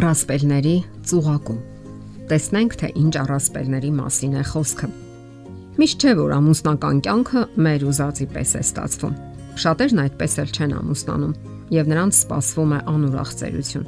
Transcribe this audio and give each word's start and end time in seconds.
Առասպելների 0.00 0.72
ծուղակում։ 1.10 1.56
Տեսնենք, 2.30 2.74
թե 2.80 2.88
ինչ 3.00 3.10
առասպելների 3.20 3.88
մասին 3.98 4.36
է 4.40 4.44
խոսքը։ 4.48 4.86
Միշտ 5.76 6.04
չէ, 6.06 6.12
որ 6.20 6.30
ամուսնական 6.36 7.00
կյանքը 7.04 7.42
մեր 7.66 7.82
ուզածի 7.90 8.26
պես 8.32 8.54
է 8.56 8.62
ստացվում։ 8.64 9.18
Շատերն 9.60 10.00
այդպես 10.06 10.36
էլ 10.40 10.54
չեն 10.56 10.72
ամուսնանում, 10.78 11.34
եւ 11.76 11.90
նրանց 11.92 12.16
սպասվում 12.16 12.72
է 12.72 12.80
անուրախ 12.94 13.34
ծերություն։ 13.40 13.84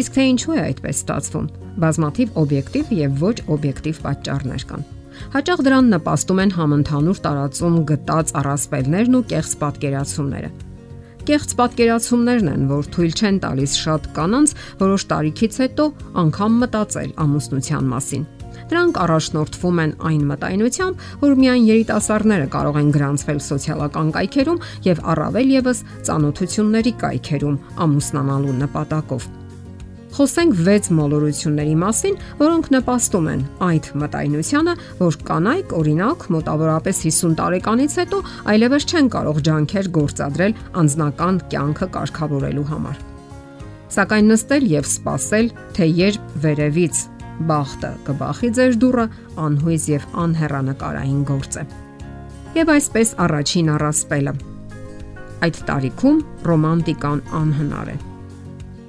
Իսկ 0.00 0.16
թե 0.16 0.24
ինչու 0.32 0.56
է 0.56 0.60
այդպես 0.62 1.02
ստացվում։ 1.04 1.50
Բազմաթիվ 1.84 2.38
օբյեկտիվ 2.46 2.94
եւ 2.96 3.20
ոչ 3.26 3.36
օբյեկտիվ 3.56 4.00
պատճառներ 4.06 4.64
կան։ 4.72 4.86
Հաճախ 5.36 5.60
դրան 5.68 5.92
նպաստում 5.96 6.40
են 6.46 6.56
համընդհանուր 6.56 7.20
տարածում 7.26 7.76
գտած 7.92 8.32
առասպելներն 8.40 9.20
ու 9.20 9.26
կեղծ 9.36 9.52
պատկերացումները 9.66 10.50
կեղծ 11.26 11.52
պատկերացումներն 11.58 12.48
են, 12.52 12.64
որ 12.70 12.88
թույլ 12.94 13.14
չեն 13.16 13.38
տալիս 13.42 13.76
շատ 13.82 14.08
կանանց 14.16 14.54
որոշ 14.82 15.06
տարիքից 15.10 15.58
հետո 15.62 15.86
անգամ 16.22 16.58
մտածել 16.62 17.14
ամուսնության 17.26 17.88
մասին։ 17.92 18.26
Դրանք 18.66 19.00
առաջնորդվում 19.04 19.80
են 19.84 19.92
այն 20.10 20.22
մտայնությամբ, 20.30 21.04
որ 21.22 21.34
միայն 21.42 21.66
երիտասարդները 21.70 22.50
կարող 22.56 22.78
են 22.82 22.92
գրանցվել 22.96 23.40
սոցիալական 23.46 24.12
կայքերում 24.18 24.62
եւ 24.90 25.02
առավել 25.14 25.56
եւս 25.60 25.82
ծանոթությունների 26.10 26.94
կայքերում 27.06 27.58
ամուսնանալու 27.86 28.56
նպատակով 28.66 29.34
խոսենք 30.16 30.54
6 30.66 30.88
մոլորությունների 30.96 31.74
մասին, 31.82 32.14
որոնք 32.40 32.68
նպաստում 32.72 33.26
են 33.32 33.42
այդ 33.66 33.88
մտայնությանը, 34.02 34.74
որ 35.00 35.18
կանայք, 35.28 35.74
օրինակ, 35.80 36.24
մոտավորապես 36.36 37.02
50 37.06 37.36
տարեկանից 37.40 37.96
հետո 38.00 38.20
այլևս 38.54 38.86
չեն 38.86 39.10
կարող 39.16 39.42
ջանքեր 39.50 39.90
գործադրել 39.98 40.56
անձնական 40.82 41.42
կյանքը 41.52 41.90
կարգավորելու 41.98 42.66
համար։ 42.72 43.04
Սակայն 43.96 44.32
նստել 44.32 44.66
եւ 44.72 44.88
սպասել, 44.90 45.52
թե 45.76 45.90
երբ 46.00 46.32
վերևից 46.46 47.04
բախտը 47.50 47.92
կբախի 48.08 48.50
ձեր 48.56 48.76
դուռը 48.82 49.06
անհույզ 49.46 49.86
եւ 49.92 50.08
անհեռանկարային 50.24 51.22
գործ 51.28 51.60
է։ 51.60 51.64
Եվ 52.56 52.74
այսպես 52.76 53.14
առաջին 53.26 53.72
առասպելը։ 53.76 54.36
Այդ 55.46 55.64
տարիքում 55.70 56.20
ռոմանտիկան 56.48 57.24
անհնար 57.44 57.90
է։ 57.92 57.96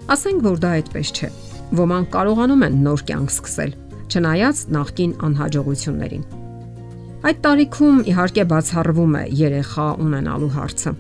Ասենք 0.08 0.44
որ 0.45 0.59
դա 0.63 0.69
այդպես 0.77 1.09
չէ։ 1.11 1.27
Ոմանք 1.75 2.09
կարողանում 2.13 2.61
են 2.63 2.75
նոր 2.86 3.02
կյանք 3.09 3.31
սկսել, 3.33 3.72
չնայած 4.08 4.59
նախկին 4.72 5.16
անհաջողություններին։ 5.27 6.23
Այդ 7.27 7.41
տարիքում 7.44 7.97
իհարկե 8.11 8.45
բացառվում 8.53 9.17
է 9.19 9.23
երեխա 9.41 9.88
ունենալու 10.05 10.49
հարցը։ 10.55 10.94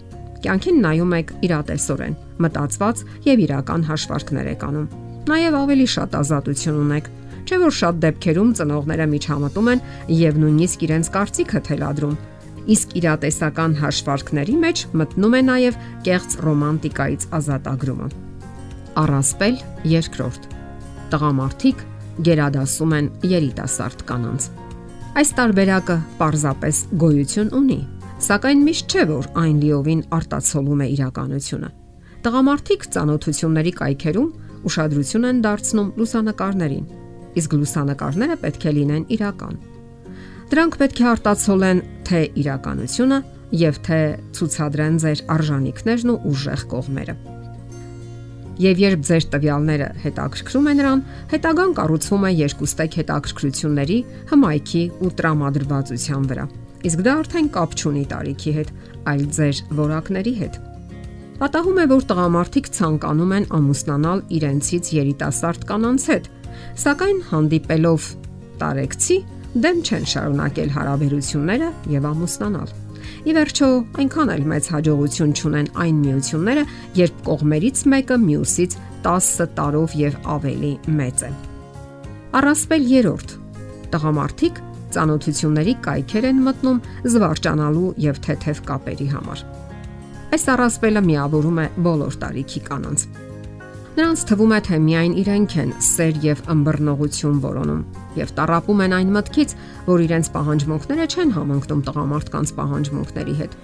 Կյանքին 0.43 0.83
նայում 0.83 1.15
եք 1.17 1.31
իրատեսորեն, 1.47 2.17
մտածված 2.43 3.05
եւ 3.31 3.45
իրական 3.47 3.87
հաշվարկներ 3.87 4.51
եք 4.51 4.67
անում։ 4.67 4.91
Նաեւ 5.31 5.57
ավելի 5.63 5.87
շատ 5.95 6.19
ազատություն 6.19 6.83
ունեք, 6.83 7.09
չէ՞ 7.47 7.57
որ 7.63 7.73
շատ 7.79 8.03
դեպքերում 8.03 8.53
ծնողները 8.59 9.09
միջամտում 9.15 9.71
են 9.71 9.83
եւ 10.19 10.39
նույնիսկ 10.43 10.87
իրենց 10.87 11.11
կարծիքը 11.15 11.63
թելադրում 11.71 12.19
իսկ 12.75 12.95
իրատեսական 12.99 13.75
հաշվարկների 13.79 14.55
մեջ 14.67 14.85
մտնում 14.99 15.37
է 15.39 15.43
նաև 15.47 15.83
կեղծ 16.07 16.39
ռոմանտիկայից 16.43 17.29
ազատագրումը 17.39 18.26
առասպել 18.97 19.57
երկրորդ։ 19.91 20.47
Տղամարդիկ 21.11 21.83
գերադասում 22.27 22.95
են 22.97 23.09
երիտասարդ 23.31 24.03
կանանց։ 24.09 24.47
Այս 25.17 25.29
տարբերակը 25.37 25.97
պարզապես 26.17 26.79
գոյություն 27.03 27.51
ունի, 27.57 27.77
սակայն 28.27 28.63
միշտ 28.67 28.95
չէ, 28.95 29.03
որ 29.11 29.29
այն 29.43 29.61
լիովին 29.63 30.01
արտացոլում 30.17 30.81
է 30.81 30.87
իրականությունը։ 30.97 31.69
Տղամարդիկ 32.27 32.85
ծանոթությունների 32.97 33.73
կայքերում 33.77 34.29
ուշադրություն 34.67 35.27
են 35.29 35.41
դարձնում 35.45 35.89
լուսանկարներին, 36.01 36.85
իսկ 37.37 37.57
լուսանկարները 37.61 38.37
պետք 38.43 38.67
է 38.67 38.75
լինեն 38.77 39.07
իրական։ 39.17 39.57
Դրանք 40.47 40.77
պետք 40.81 41.01
է 41.01 41.07
արտացոլեն 41.13 41.81
թե 42.07 42.21
իրականությունը 42.41 43.23
եւ 43.61 43.81
թե 43.87 44.01
ցուցադրեն 44.37 45.01
ձեր 45.03 45.25
արժանինքներն 45.37 46.13
ու 46.13 46.21
ուժեղ 46.33 46.63
կողմերը 46.73 47.36
եւ 48.61 48.79
երբ 48.81 49.03
ձեր 49.07 49.25
տվյալները 49.33 49.87
հետաքրքրում 50.03 50.69
են 50.71 50.79
նրան, 50.81 51.01
հետագան 51.33 51.73
կառուցվում 51.77 52.23
է 52.27 52.31
երկուստեք 52.37 52.97
հետաքրքրությունների, 53.01 53.97
հմայքի 54.31 54.83
ու 54.97 55.11
տրամադրվածության 55.17 56.25
վրա։ 56.31 56.45
Իսկ 56.87 57.03
դա 57.07 57.13
արդեն 57.21 57.51
կապ 57.57 57.77
չունի 57.77 58.03
տարիքի 58.13 58.51
հետ, 58.57 58.71
այլ 59.11 59.23
ձեր 59.37 59.61
որակների 59.77 60.33
հետ։ 60.41 60.59
Պատահում 61.37 61.77
է, 61.77 61.85
որ 61.93 62.05
տղամարդիկ 62.09 62.67
ցանկանում 62.77 63.33
են 63.37 63.45
ամուսնանալ 63.57 64.21
իրենցից 64.37 64.85
երիտասարդ 64.97 65.67
կանանց 65.69 66.07
հետ, 66.11 66.29
սակայն 66.81 67.19
հանդիպելով 67.29 68.07
տարեկցի 68.57 69.17
դեմ 69.67 69.79
չեն 69.85 70.09
շարունակել 70.17 70.73
հարաբերությունները 70.77 71.69
եւ 71.93 72.09
ամուսնանալ։ 72.11 72.73
Ի 73.27 73.35
վերջո, 73.37 73.67
այնքան 74.01 74.31
էլ 74.35 74.43
մեծ 74.51 74.69
հաջողություն 74.73 75.33
չունեն 75.37 75.69
այն 75.83 75.99
միությունները, 76.03 76.63
երբ 77.01 77.19
կողմերից 77.27 77.83
մեկը 77.93 78.17
մյուսից 78.27 78.77
10 79.07 79.51
տարով 79.57 79.95
եւ 80.01 80.17
ավելի 80.37 80.73
մեծ 80.97 81.23
է։ 81.27 81.31
Առասպել 82.37 82.89
3. 82.93 83.37
Տղամարդիկ 83.93 84.59
ծանոթությունների 84.97 85.73
կայքեր 85.85 86.27
են 86.31 86.43
մտնում 86.47 86.81
զվարճանալու 87.13 87.93
եւ 88.07 88.19
թեթև 88.27 88.61
կապերի 88.67 89.07
համար։ 89.13 89.45
Այս 90.37 90.45
առասպելը 90.53 91.01
միավորում 91.07 91.63
է 91.63 91.67
բոլոր 91.87 92.19
տարիքի 92.23 92.61
կանանց։ 92.67 93.07
Նրանց 93.97 94.23
թվում 94.29 94.51
է, 94.53 94.57
թե 94.61 94.77
միայն 94.77 95.13
իրենք 95.17 95.53
են 95.57 95.69
սեր 95.81 96.17
եւ 96.21 96.41
ըմբռնողություն 96.53 97.37
որոնում 97.41 97.79
եւ 98.19 98.33
տարապում 98.37 98.83
են 98.85 98.93
այն 98.97 99.13
մտքից, 99.15 99.55
որ 99.87 100.03
իրենց 100.05 100.27
պահանջմունքները 100.35 101.07
չեն 101.07 101.31
համընկնում 101.37 101.81
տղամարդկանց 101.87 102.51
պահանջմունքների 102.59 103.33
հետ։ 103.39 103.55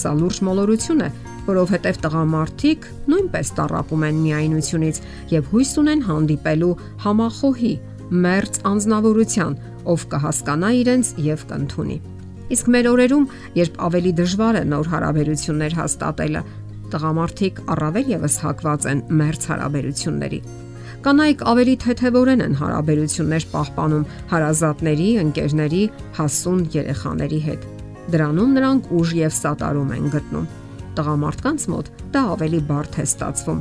Սա 0.00 0.12
լուրջ 0.16 0.38
մոլորություն 0.48 1.04
է, 1.04 1.10
որովհետև 1.50 2.00
տղամարդիկ 2.06 2.88
նույնպես 3.12 3.52
տարապում 3.60 4.06
են 4.08 4.22
միայնությունից 4.22 5.02
եւ 5.36 5.52
հույս 5.52 5.74
ունեն 5.82 6.06
հանդիպելու 6.08 6.72
համախոհի, 7.04 7.74
մերց 8.24 8.58
անznավորության, 8.72 9.54
ով 9.92 10.08
կհասկանա 10.16 10.72
իրենց 10.80 11.12
եւ 11.28 11.46
կընդունի։ 11.52 12.00
Իսկ 12.52 12.66
մեր 12.72 12.86
օրերում, 12.92 13.28
երբ 13.60 13.76
ավելի 13.92 14.12
դժվար 14.22 14.56
է 14.56 14.64
նոր 14.72 14.88
հարաբերություններ 14.92 15.76
հաստատելը, 15.78 16.42
Տղամարդիկ 16.92 17.60
առավել 17.72 18.10
եւս 18.12 18.34
հակված 18.42 18.86
են 18.90 18.98
մերց 19.16 19.46
հարաբերությունների։ 19.48 20.40
Կանայք 21.02 21.44
ավելի 21.50 21.74
թեթևորեն 21.82 22.42
են 22.44 22.56
հարաբերություններ 22.60 23.46
պահպանում 23.52 24.04
հարազատների, 24.32 25.06
ընկերների, 25.22 25.80
հասուն 26.18 26.60
երեխաների 26.76 27.40
հետ։ 27.46 27.64
Դրանում 28.12 28.52
նրանք 28.58 28.92
ուժ 28.98 29.14
եւ 29.18 29.34
սատարում 29.38 29.90
են 29.96 30.06
գտնում։ 30.12 30.46
Տղամարդկանց 30.92 31.66
մոտ 31.72 31.90
դա 32.12 32.22
ավելի 32.36 32.60
բարդ 32.68 32.98
է 33.02 33.04
ստացվում 33.08 33.60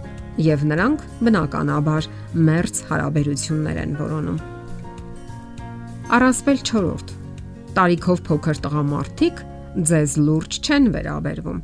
եւ 0.51 0.63
նրանք 0.71 1.03
բնականաբար 1.25 2.07
մերց 2.51 2.83
հարաբերություններ 2.91 3.81
են 3.81 3.97
որոնում։ 4.01 4.39
Առասպել 6.11 6.63
4. 6.67 7.11
Տարիքով 7.71 8.23
փոքր 8.27 8.63
տղամարդիկ 8.65 9.45
ձեզ 9.91 10.17
լուրջ 10.27 10.57
չեն 10.67 10.89
վերաբերվում 10.95 11.61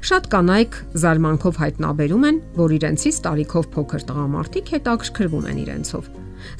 Շատ 0.00 0.26
կանայք 0.32 0.76
զարմանքով 0.96 1.58
հայտնաբերում 1.60 2.22
են, 2.24 2.36
որ 2.56 2.72
իրենցից 2.76 3.16
տարիքով 3.26 3.66
փոքր 3.74 4.04
տղամարդիկ 4.08 4.70
հետաքրքրվում 4.74 5.48
են 5.50 5.58
իրենցով, 5.60 6.06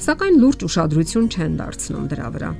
սակայն 0.05 0.37
լուրջ 0.43 0.65
ուշադրություն 0.67 1.29
չեն 1.31 1.55
դարձնում 1.61 2.05
դրա 2.11 2.27
վրա։ 2.35 2.51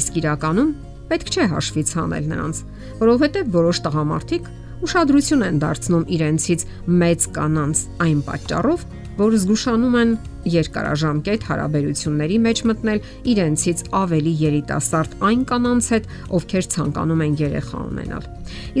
Իսկ 0.00 0.16
իրականում 0.22 0.70
պետք 1.12 1.32
չէ 1.36 1.44
հաշվից 1.52 1.92
հանել 2.00 2.30
նրանց, 2.32 2.62
որովհետև 3.02 3.52
որոշ 3.60 3.82
տղամարդիկ 3.84 4.48
ուշադրություն 4.88 5.44
են 5.52 5.60
դարձնում 5.62 6.08
իրենցից 6.16 6.64
մեծ 7.02 7.26
կանանց 7.36 7.82
այն 8.08 8.20
պատճառով, 8.32 8.86
որ 9.18 9.34
զգուշանում 9.42 9.96
են 10.02 10.12
երկարաժամկետ 10.52 11.44
հարաբերությունների 11.48 12.38
մեջ 12.46 12.62
մտնել 12.70 13.00
իրենցից 13.32 13.82
ավելի 13.98 14.32
երիտասարդ 14.42 15.12
այն 15.28 15.42
կանանց 15.52 15.88
հետ, 15.92 16.08
ովքեր 16.38 16.68
ցանկանում 16.74 17.22
են 17.26 17.36
երեխա 17.42 17.82
ունենալ։ 17.92 18.26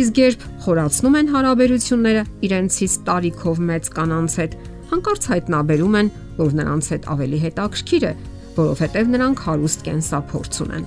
Իսկ 0.02 0.20
երբ 0.22 0.46
խորացնում 0.64 1.18
են 1.22 1.30
հարաբերությունները 1.36 2.24
իրենցից 2.48 2.96
տարիքով 3.06 3.62
մեծ 3.72 3.92
կանանց 3.98 4.36
հետ, 4.42 4.58
հանկարծ 4.92 5.28
հայտնաբերում 5.32 5.94
են, 6.02 6.10
որ 6.42 6.50
նրանց 6.62 6.90
հետ 6.92 7.06
ավելի 7.12 7.38
հետաքրքիր 7.46 8.04
է, 8.08 8.12
որովհետև 8.52 9.12
նրանք 9.12 9.46
հարուստ 9.46 9.86
կենսափորձ 9.86 10.58
ունեն։ 10.66 10.84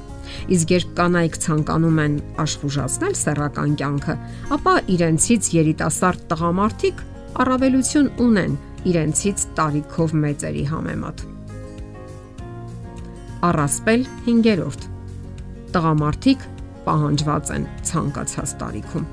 Իսկ 0.56 0.72
երբ 0.76 0.94
կանայք 0.98 1.36
ցանկանում 1.46 2.00
են 2.06 2.16
աշխուժացնել 2.44 3.16
սեռական 3.22 3.76
կյանքը, 3.80 4.16
ապա 4.58 4.74
իրենցից 4.96 5.50
երիտասարդ 5.56 6.26
տղամարդիկ 6.34 7.04
առավելություն 7.46 8.10
ունեն 8.26 8.58
իրենցից 8.90 9.46
տարիքով 9.58 10.16
մեծերի 10.26 10.66
համեմատ։ 10.72 11.26
Առասպել 13.46 14.08
5-րդ։ 14.26 14.88
Տղամարդիկ 15.76 16.50
պահանջված 16.86 17.54
են 17.58 17.70
ցանկացած 17.90 18.56
տարիքում։ 18.62 19.06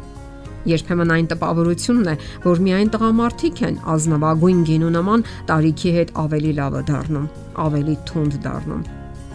Երբեմն 0.73 1.13
այն 1.17 1.29
տպավորությունն 1.33 2.11
է, 2.13 2.15
որ 2.45 2.61
միայն 2.67 2.91
տղամարդիկ 2.95 3.63
են 3.67 3.79
ազնվագույն 3.95 4.61
գինու 4.69 4.93
նման 4.97 5.25
տարիքի 5.51 5.95
հետ 5.97 6.15
ավելի 6.23 6.53
լավը 6.61 6.83
դառնում, 6.93 7.27
ավելի 7.67 7.97
թունդ 8.13 8.39
դառնում։ 8.47 8.85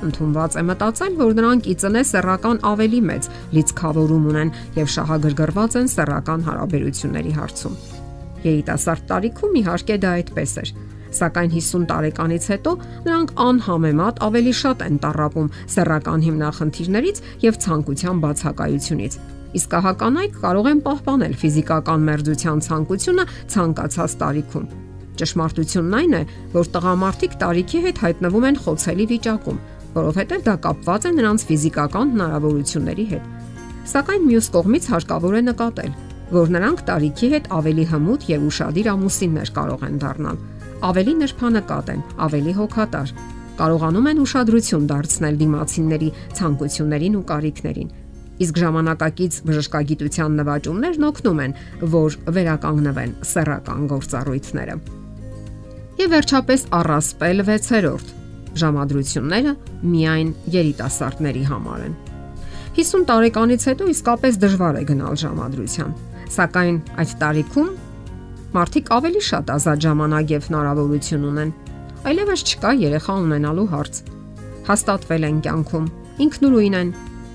Ընթունված 0.08 0.58
է 0.62 0.64
մտածել, 0.70 1.14
որ 1.20 1.38
նրանք 1.42 1.70
ի 1.74 1.76
ծնե 1.84 2.04
սեռական 2.14 2.64
ավելի 2.72 3.04
մեծ 3.12 3.30
լիցքավորում 3.58 4.28
ունեն 4.32 4.56
եւ 4.78 4.92
շահագրգռված 4.96 5.80
են 5.82 5.94
սեռական 5.98 6.48
հարաբերությունների 6.48 7.40
հարցում։ 7.42 7.97
Երիտասարդ 8.48 9.08
տարիքում 9.12 9.58
իհարկե 9.62 9.98
դա 10.04 10.12
այդպես 10.18 10.52
էր, 10.64 10.74
սակայն 11.18 11.56
50 11.56 11.88
տարեկանից 11.92 12.52
հետո 12.52 12.76
նրանք 13.08 13.34
անհամեմատ 13.48 14.22
ավելի 14.28 14.54
շատ 14.62 14.86
են 14.88 15.00
տարապում 15.08 15.50
սեռական 15.78 16.28
հիմնախնդիրներից 16.28 17.26
եւ 17.48 17.60
ցանկության 17.68 18.22
բացակայությունից 18.28 19.20
Իսկ 19.56 19.74
ահականայք 19.78 20.34
կարող 20.44 20.68
են 20.72 20.82
պահպանել 20.86 21.34
ֆիզիկական 21.42 22.04
մերձության 22.08 22.60
ցանկությունը 22.68 23.24
ցանկացած 23.54 24.16
տարիքում։ 24.22 24.66
Ճշմարտությունն 25.18 25.96
այն 25.98 26.14
է, 26.18 26.22
որ 26.54 26.70
տղամարդիկ 26.76 27.38
տարիքի 27.42 27.80
հետ 27.88 28.02
հայտնվում 28.04 28.48
են 28.50 28.60
խոցելի 28.66 29.06
վիճակում, 29.12 29.62
որովհետև 29.98 30.44
դա 30.48 30.56
կապված 30.68 31.08
է 31.08 31.12
նրանց 31.18 31.46
ֆիզիկական 31.48 32.12
հնարավորությունների 32.18 33.06
հետ։ 33.14 33.32
Սակայն 33.88 34.28
մյուս 34.28 34.52
կողմից 34.58 34.90
հարկավոր 34.94 35.38
է 35.38 35.42
նկատել, 35.48 35.92
որ 36.34 36.52
նրանք 36.58 36.84
տարիքի 36.88 37.28
հետ 37.34 37.46
ավելի 37.58 37.86
հմուտ 37.92 38.26
եւ 38.32 38.46
ուրشادիր 38.48 38.90
ամուսիններ 38.94 39.52
կարող 39.58 39.86
են 39.88 40.00
դառնալ, 40.02 40.40
ավելի 40.88 41.14
նրբանակատ 41.22 41.92
են, 41.94 42.02
ավելի 42.28 42.54
հոգատար, 42.58 43.14
կարողանում 43.58 44.10
են 44.12 44.20
ուշադրություն 44.22 44.90
դարձնել 44.92 45.40
դիմացինների 45.42 46.10
ցանկություններին 46.38 47.16
ու 47.18 47.24
կարիքներին։ 47.32 47.94
Իսկ 48.38 48.60
ժամանակակից 48.62 49.38
բժշկագիտության 49.48 50.36
նվաճումներն 50.38 51.08
օգնում 51.08 51.40
են, 51.48 51.56
որ 51.96 52.18
վերականգնվեն 52.38 53.16
սեռական 53.32 53.88
գործառույթները։ 53.94 54.76
Եվ 55.98 56.12
վերջապես 56.14 56.68
առասպել 56.78 57.44
6-րդ 57.48 58.12
ժամադրությունները 58.62 59.54
միայն 59.88 60.30
երիտասարդների 60.54 61.44
համար 61.50 61.88
են։ 61.88 61.98
50 62.78 63.08
տարեկանից 63.10 63.64
հետո 63.72 63.90
իսկապես 63.96 64.38
դժվար 64.44 64.78
է 64.78 64.84
գնալ 64.92 65.18
ժամադրության 65.24 65.96
սակայն 66.34 66.78
այդ 67.02 67.12
տարիքում 67.22 67.70
մարդիկ 68.58 68.90
ավելի 68.96 69.22
շատ 69.28 69.52
ազատ 69.58 69.84
ժամանակ 69.86 70.32
եւ 70.34 70.46
հնարավորություն 70.48 71.26
ունեն։ 71.28 71.52
Այլևս 72.08 72.44
չկա 72.48 72.72
երեխա 72.82 73.16
ունենալու 73.28 73.68
հարց։ 73.74 74.00
Հաստատվել 74.68 75.28
են 75.28 75.42
կյանքում, 75.48 75.88
ինքնուրույն 76.26 76.78
են, 76.78 76.90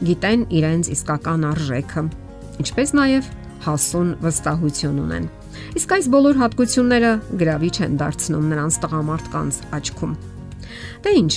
գիտեն 0.09 0.43
իրենց 0.59 0.91
իսկական 0.97 1.47
արժեքը, 1.53 2.03
ինչպես 2.63 2.95
նաև 2.99 3.31
հասուն 3.67 4.11
վստահություն 4.23 5.01
ունեն։ 5.03 5.29
Իսկ 5.79 5.95
այս 5.97 6.09
բոլոր 6.13 6.41
հատկությունները 6.43 7.13
գրավիչ 7.43 7.77
են 7.87 7.99
դարձնում 8.01 8.49
նրանց 8.53 8.79
տղամարդկանց 8.83 9.61
աչքում։ 9.79 10.17
Դե 11.05 11.13
ինչ, 11.23 11.33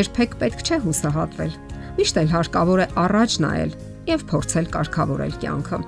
երբեք 0.00 0.36
պետք 0.42 0.66
չէ 0.66 0.80
հուսահատվել։ 0.84 1.56
Միշտ 2.00 2.20
էլ 2.20 2.30
հարկավոր 2.34 2.82
է 2.84 2.86
առաջ 3.04 3.38
նայել 3.46 3.72
եւ 4.10 4.26
փորձել 4.30 4.70
կարգավորել 4.74 5.34
կյանքը։ 5.40 5.80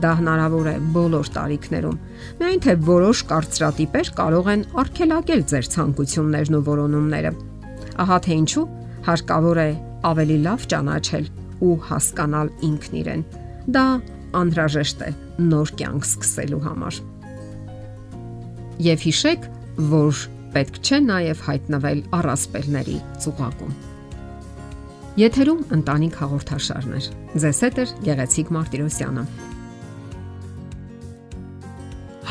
Դա 0.00 0.12
հնարավոր 0.22 0.68
է 0.70 0.74
բոլոր 0.94 1.28
տարիքներում։ 1.36 1.98
Միայն 2.40 2.62
թե 2.64 2.74
որոշ 2.86 3.22
կարծրատիպեր 3.28 4.10
կարող 4.16 4.48
են 4.52 4.62
արգելակել 4.82 5.42
ձեր 5.52 5.68
ցանկություններն 5.74 6.56
ու 6.56 6.62
որոնումները։ 6.68 7.32
Ահա 8.02 8.18
թե 8.24 8.38
ինչու 8.40 8.64
հարկավոր 9.08 9.60
է 9.62 9.68
ավելի 10.12 10.38
լավ 10.48 10.66
ճանաչել 10.72 11.28
ու 11.62 11.76
հասկանալ 11.92 12.52
ինքն 12.72 12.98
իրեն։ 13.02 13.24
Դա 13.76 13.86
անհրաժեշտ 14.42 15.04
է 15.06 15.10
նոր 15.52 15.72
կյանք 15.78 16.08
սկսելու 16.08 16.62
համար։ 16.66 17.00
Եվ 18.82 19.06
հիշեք, 19.06 19.48
որ 19.92 20.26
պետք 20.56 20.80
չէ 20.82 20.98
նաև 21.12 21.46
հայտնվել 21.52 22.04
առասպելների 22.16 22.98
ծուղակում։ 23.24 23.80
Եթերում 25.20 25.64
ընտանիք 25.76 26.14
հաղորդաշարներ։ 26.22 27.08
Ձեզ 27.42 27.58
հետ 27.66 27.80
է 27.82 27.84
Գեղեցիկ 28.08 28.52
Մարտիրոսյանը։ 28.56 29.24